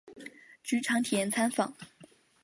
[0.63, 1.75] 职场体验参访